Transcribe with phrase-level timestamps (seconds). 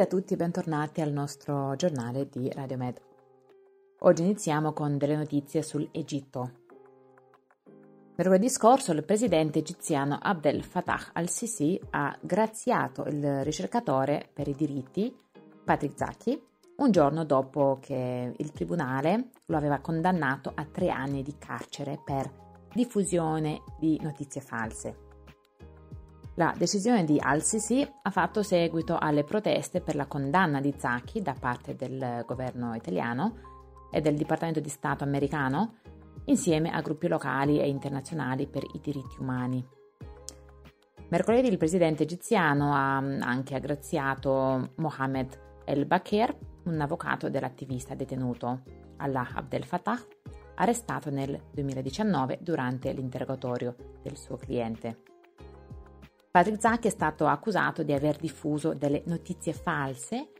[0.00, 2.98] Salve a tutti e bentornati al nostro giornale di Radio Med.
[3.98, 6.52] Oggi iniziamo con delle notizie sull'Egitto.
[8.16, 15.14] Mercoledì scorso il presidente egiziano Abdel Fattah al-Sisi ha graziato il ricercatore per i diritti
[15.64, 16.42] Patrick Zaki
[16.76, 22.30] un giorno dopo che il tribunale lo aveva condannato a tre anni di carcere per
[22.72, 25.09] diffusione di notizie false.
[26.40, 31.34] La decisione di Al-Sisi ha fatto seguito alle proteste per la condanna di Zaki da
[31.38, 33.36] parte del governo italiano
[33.90, 35.80] e del Dipartimento di Stato americano,
[36.24, 39.62] insieme a gruppi locali e internazionali per i diritti umani.
[41.10, 46.34] Mercoledì il presidente egiziano ha anche aggraziato Mohamed El-Bakir,
[46.64, 48.62] un avvocato dell'attivista detenuto
[48.96, 50.00] Allah Abdel Fattah,
[50.54, 55.09] arrestato nel 2019 durante l'interrogatorio del suo cliente.
[56.30, 60.30] Patrick Zack è stato accusato di aver diffuso delle notizie false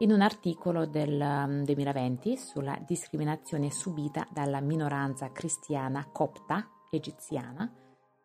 [0.00, 7.72] in un articolo del 2020 um, sulla discriminazione subita dalla minoranza cristiana copta egiziana,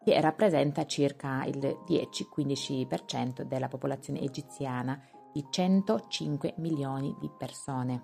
[0.04, 8.04] che rappresenta circa il 10-15% della popolazione egiziana di 105 milioni di persone.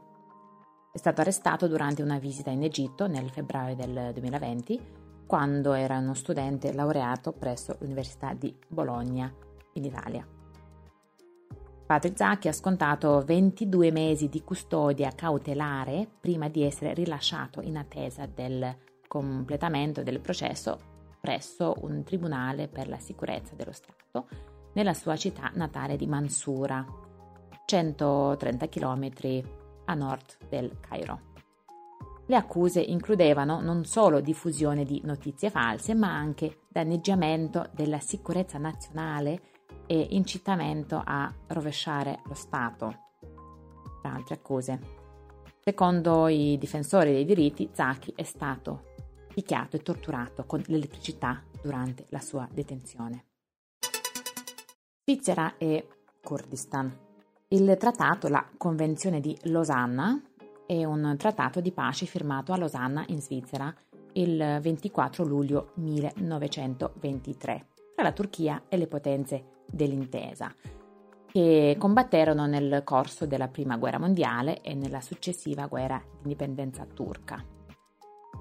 [0.90, 5.02] È stato arrestato durante una visita in Egitto nel febbraio del 2020
[5.32, 9.34] quando era uno studente laureato presso l'Università di Bologna
[9.76, 10.28] in Italia.
[11.86, 18.26] Patrick Zacchi ha scontato 22 mesi di custodia cautelare prima di essere rilasciato in attesa
[18.26, 18.76] del
[19.08, 20.78] completamento del processo
[21.22, 24.28] presso un tribunale per la sicurezza dello Stato
[24.74, 26.86] nella sua città natale di Mansura,
[27.68, 29.10] 130 km
[29.86, 31.31] a nord del Cairo.
[32.32, 39.42] Le accuse includevano non solo diffusione di notizie false, ma anche danneggiamento della sicurezza nazionale
[39.86, 42.96] e incitamento a rovesciare lo Stato,
[44.02, 44.80] tra altre accuse.
[45.60, 48.94] Secondo i difensori dei diritti, Zaki è stato
[49.34, 53.26] picchiato e torturato con l'elettricità durante la sua detenzione.
[55.04, 55.86] Svizzera e
[56.24, 56.98] Kurdistan.
[57.50, 60.18] Il trattato, la Convenzione di Losanna,
[60.72, 63.76] è un trattato di pace firmato a Losanna in Svizzera
[64.14, 70.50] il 24 luglio 1923 tra la Turchia e le potenze dell'intesa,
[71.30, 77.44] che combatterono nel corso della Prima Guerra Mondiale e nella successiva guerra di indipendenza turca.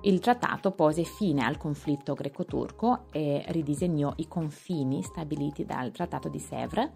[0.03, 6.39] Il trattato pose fine al conflitto greco-turco e ridisegnò i confini stabiliti dal Trattato di
[6.39, 6.93] Sèvres,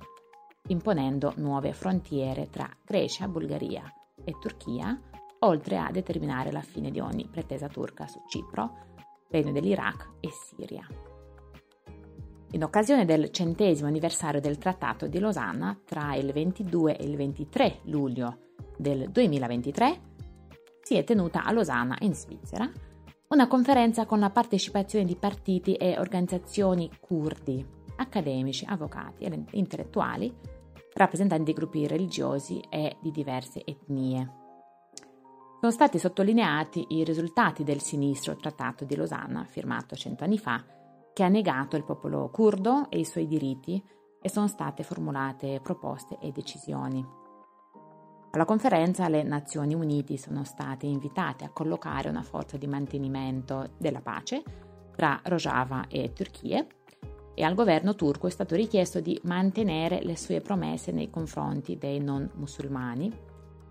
[0.69, 3.83] imponendo nuove frontiere tra Grecia, Bulgaria
[4.23, 4.97] e Turchia,
[5.45, 8.83] oltre a determinare la fine di ogni pretesa turca su Cipro,
[9.29, 10.87] Regno dell'Iraq e Siria.
[12.53, 17.81] In occasione del centesimo anniversario del Trattato di Losanna, tra il 22 e il 23
[17.85, 18.39] luglio
[18.77, 20.01] del 2023,
[20.81, 22.71] si è tenuta a Losanna, in Svizzera,
[23.29, 27.67] una conferenza con la partecipazione di partiti e organizzazioni curdi,
[27.97, 30.33] accademici, avvocati e intellettuali,
[30.95, 34.44] rappresentanti di gruppi religiosi e di diverse etnie.
[35.65, 40.63] Sono stati sottolineati i risultati del sinistro Trattato di Losanna, firmato cento anni fa,
[41.15, 43.83] che ha negato il popolo curdo e i suoi diritti
[44.21, 47.03] e sono state formulate proposte e decisioni.
[48.33, 54.03] Alla conferenza le Nazioni Unite sono state invitate a collocare una forza di mantenimento della
[54.03, 54.43] pace
[54.95, 56.67] tra Rojava e Turchia
[57.33, 62.01] e al governo turco è stato richiesto di mantenere le sue promesse nei confronti dei
[62.01, 63.11] non musulmani,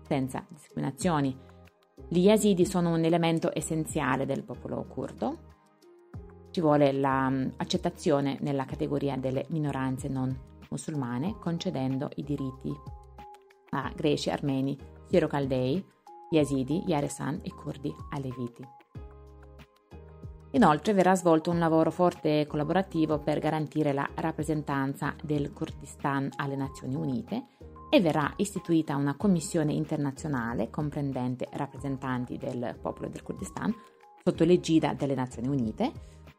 [0.02, 1.52] senza discriminazioni,
[2.08, 5.52] gli yazidi sono un elemento essenziale del popolo curdo.
[6.50, 10.36] Ci vuole l'accettazione mm, nella categoria delle minoranze non
[10.70, 12.72] musulmane, concedendo i diritti
[13.70, 15.84] a greci, armeni, siro-caldei,
[16.30, 18.64] yazidi, yaresan e curdi aleviti.
[20.52, 26.54] Inoltre verrà svolto un lavoro forte e collaborativo per garantire la rappresentanza del Kurdistan alle
[26.54, 27.46] Nazioni Unite
[27.94, 33.72] e verrà istituita una commissione internazionale comprendente rappresentanti del popolo del Kurdistan
[34.20, 35.92] sotto l'egida delle Nazioni Unite,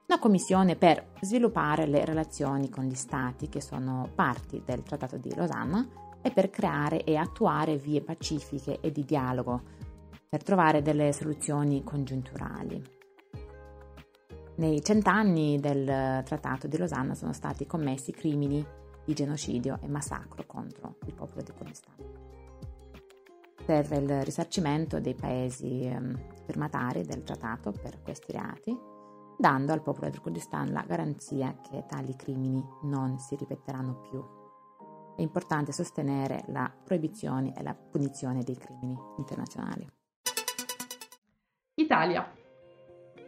[0.07, 5.33] una commissione per sviluppare le relazioni con gli stati che sono parti del Trattato di
[5.33, 5.87] Losanna
[6.21, 9.61] e per creare e attuare vie pacifiche e di dialogo
[10.27, 12.83] per trovare delle soluzioni congiunturali.
[14.57, 15.85] Nei cent'anni del
[16.25, 21.51] Trattato di Losanna sono stati commessi crimini di genocidio e massacro contro il popolo di
[21.55, 21.95] Kurdistan.
[23.65, 26.15] Serve il risarcimento dei paesi um,
[26.45, 28.77] firmatari del trattato per questi reati,
[29.37, 34.23] dando al popolo del Kurdistan la garanzia che tali crimini non si ripeteranno più.
[35.15, 39.87] è importante sostenere la proibizione e la punizione dei crimini internazionali.
[41.75, 42.29] Italia.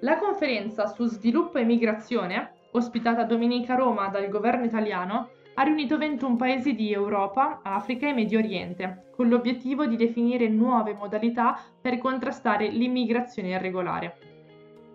[0.02, 5.98] La conferenza su sviluppo e migrazione, ospitata domenica a Roma dal governo italiano, ha riunito
[5.98, 11.98] 21 paesi di Europa, Africa e Medio Oriente, con l'obiettivo di definire nuove modalità per
[11.98, 14.18] contrastare l'immigrazione irregolare.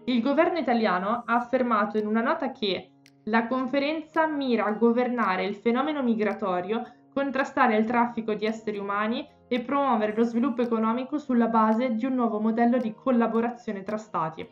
[0.05, 2.91] Il governo italiano ha affermato in una nota che
[3.25, 9.61] la conferenza mira a governare il fenomeno migratorio, contrastare il traffico di esseri umani e
[9.61, 14.49] promuovere lo sviluppo economico sulla base di un nuovo modello di collaborazione tra Stati.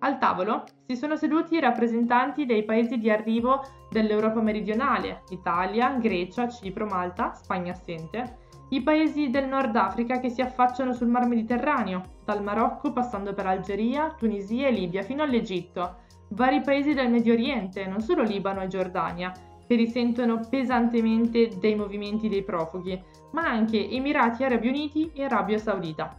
[0.00, 6.48] Al tavolo si sono seduti i rappresentanti dei paesi di arrivo dell'Europa meridionale, Italia, Grecia,
[6.48, 12.02] Cipro, Malta, Spagna assente, i paesi del Nord Africa che si affacciano sul Mar Mediterraneo,
[12.24, 15.96] dal Marocco passando per Algeria, Tunisia e Libia fino all'Egitto,
[16.30, 19.32] vari paesi del Medio Oriente, non solo Libano e Giordania,
[19.66, 23.00] che risentono pesantemente dei movimenti dei profughi,
[23.32, 26.18] ma anche Emirati Arabi Uniti e Arabia Saudita.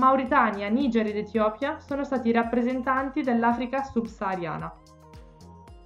[0.00, 4.72] Mauritania, Niger ed Etiopia sono stati rappresentanti dell'Africa subsahariana.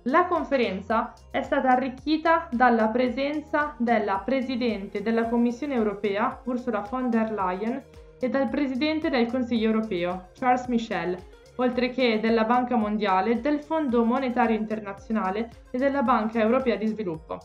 [0.04, 7.32] La conferenza è stata arricchita dalla presenza della Presidente della Commissione europea, Ursula von der
[7.32, 7.82] Leyen,
[8.20, 11.18] e dal Presidente del Consiglio europeo, Charles Michel,
[11.56, 17.38] oltre che della Banca Mondiale, del Fondo Monetario Internazionale e della Banca Europea di Sviluppo.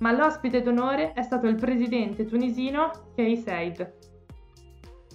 [0.00, 4.07] Ma l'ospite d'onore è stato il presidente tunisino Kay Said.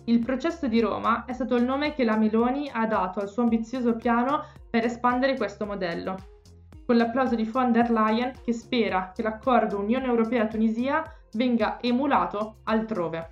[0.05, 3.43] Il processo di Roma è stato il nome che la Meloni ha dato al suo
[3.43, 6.17] ambizioso piano per espandere questo modello,
[6.85, 11.03] con l'applauso di von der Leyen che spera che l'accordo Unione Europea-Tunisia
[11.35, 13.29] venga emulato altrove.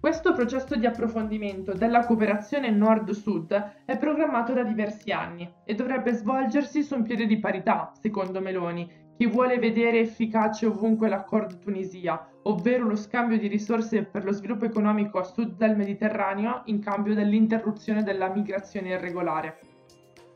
[0.00, 6.82] Questo processo di approfondimento della cooperazione nord-sud è programmato da diversi anni e dovrebbe svolgersi
[6.82, 12.84] su un piede di parità, secondo Meloni, che vuole vedere efficace ovunque l'accordo Tunisia, ovvero
[12.84, 18.02] lo scambio di risorse per lo sviluppo economico a sud del Mediterraneo in cambio dell'interruzione
[18.02, 19.60] della migrazione irregolare.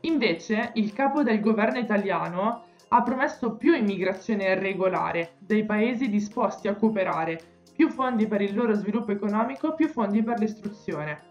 [0.01, 6.75] Invece, il capo del governo italiano ha promesso più immigrazione irregolare dei paesi disposti a
[6.75, 7.39] cooperare
[7.75, 11.29] più fondi per il loro sviluppo economico, più fondi per l'istruzione.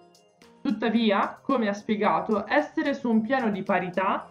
[0.63, 4.30] Tuttavia, come ha spiegato, essere su un piano di parità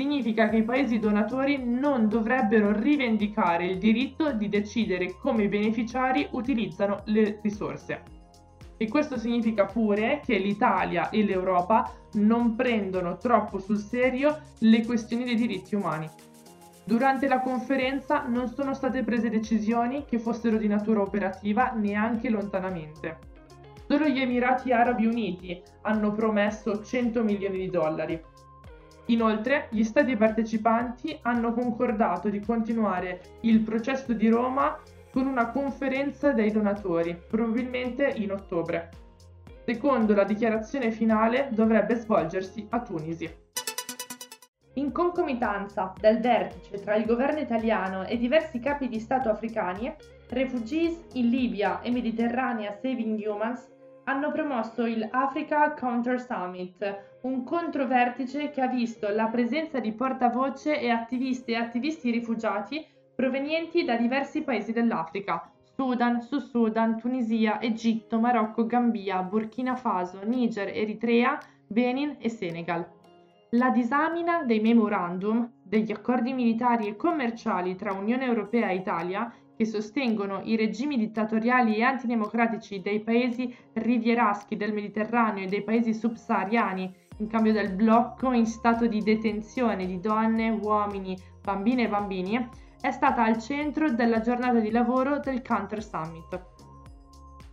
[0.00, 6.26] significa che i paesi donatori non dovrebbero rivendicare il diritto di decidere come i beneficiari
[6.30, 8.02] utilizzano le risorse.
[8.78, 15.24] E questo significa pure che l'Italia e l'Europa non prendono troppo sul serio le questioni
[15.24, 16.08] dei diritti umani.
[16.82, 23.18] Durante la conferenza non sono state prese decisioni che fossero di natura operativa neanche lontanamente.
[23.86, 28.29] Solo gli Emirati Arabi Uniti hanno promesso 100 milioni di dollari.
[29.10, 34.78] Inoltre, gli Stati partecipanti hanno concordato di continuare il processo di Roma
[35.10, 38.88] con una conferenza dei donatori, probabilmente in ottobre.
[39.66, 43.28] Secondo la dichiarazione finale dovrebbe svolgersi a Tunisi.
[44.74, 49.92] In concomitanza del vertice tra il governo italiano e diversi capi di Stato africani,
[50.28, 58.50] Refugees in Libia e Mediterranea Saving Humans hanno promosso il Africa Counter Summit, un controvertice
[58.50, 64.42] che ha visto la presenza di portavoce e attivisti e attivisti rifugiati provenienti da diversi
[64.42, 72.28] paesi dell'Africa, Sudan, Sud Sudan, Tunisia, Egitto, Marocco, Gambia, Burkina Faso, Niger, Eritrea, Benin e
[72.30, 72.86] Senegal.
[73.50, 79.66] La disamina dei memorandum degli accordi militari e commerciali tra Unione Europea e Italia che
[79.66, 86.90] sostengono i regimi dittatoriali e antidemocratici dei paesi rivieraschi del Mediterraneo e dei paesi subsahariani
[87.18, 92.48] in cambio del blocco in stato di detenzione di donne, uomini, bambine e bambini,
[92.80, 96.40] è stata al centro della giornata di lavoro del Counter Summit.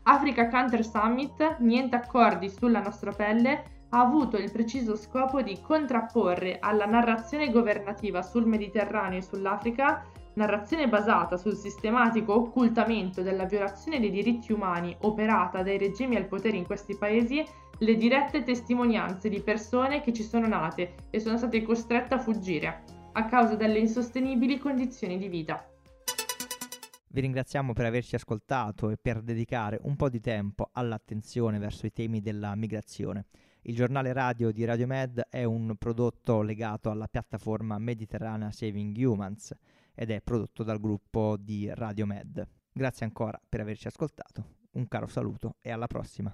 [0.03, 6.59] Africa Counter Summit, niente accordi sulla nostra pelle, ha avuto il preciso scopo di contrapporre
[6.61, 10.05] alla narrazione governativa sul Mediterraneo e sull'Africa,
[10.37, 16.57] narrazione basata sul sistematico occultamento della violazione dei diritti umani operata dai regimi al potere
[16.57, 17.43] in questi paesi,
[17.79, 22.83] le dirette testimonianze di persone che ci sono nate e sono state costrette a fuggire
[23.13, 25.67] a causa delle insostenibili condizioni di vita.
[27.07, 31.91] Vi ringraziamo per averci ascoltato e per dedicare un po' di tempo all'attenzione verso i
[31.91, 33.25] temi della migrazione.
[33.63, 39.55] Il giornale radio di Radiomed è un prodotto legato alla piattaforma Mediterranea Saving Humans
[39.99, 42.47] ed è prodotto dal gruppo di Radiomed.
[42.71, 46.31] Grazie ancora per averci ascoltato, un caro saluto e alla prossima.